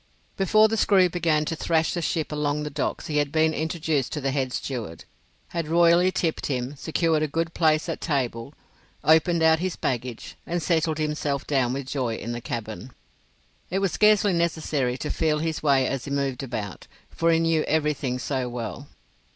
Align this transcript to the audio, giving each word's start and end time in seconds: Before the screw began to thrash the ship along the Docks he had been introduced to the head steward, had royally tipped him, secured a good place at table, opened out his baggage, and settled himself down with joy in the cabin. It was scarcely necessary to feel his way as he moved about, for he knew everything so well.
Before 0.35 0.67
the 0.67 0.77
screw 0.77 1.09
began 1.09 1.45
to 1.45 1.55
thrash 1.55 1.93
the 1.93 2.01
ship 2.01 2.31
along 2.31 2.63
the 2.63 2.71
Docks 2.71 3.05
he 3.05 3.17
had 3.17 3.31
been 3.31 3.53
introduced 3.53 4.11
to 4.13 4.19
the 4.19 4.31
head 4.31 4.51
steward, 4.51 5.05
had 5.49 5.67
royally 5.67 6.11
tipped 6.11 6.47
him, 6.47 6.75
secured 6.75 7.21
a 7.21 7.27
good 7.27 7.53
place 7.53 7.87
at 7.87 8.01
table, 8.01 8.55
opened 9.03 9.43
out 9.43 9.59
his 9.59 9.75
baggage, 9.75 10.35
and 10.47 10.63
settled 10.63 10.97
himself 10.97 11.45
down 11.45 11.71
with 11.71 11.85
joy 11.85 12.15
in 12.15 12.31
the 12.31 12.41
cabin. 12.41 12.91
It 13.69 13.77
was 13.77 13.91
scarcely 13.91 14.33
necessary 14.33 14.97
to 14.97 15.11
feel 15.11 15.37
his 15.37 15.61
way 15.61 15.85
as 15.85 16.05
he 16.05 16.09
moved 16.09 16.41
about, 16.41 16.87
for 17.11 17.31
he 17.31 17.37
knew 17.37 17.61
everything 17.65 18.17
so 18.17 18.49
well. 18.49 18.87